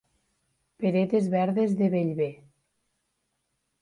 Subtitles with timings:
[0.79, 2.35] Peretes verdes de Bellver.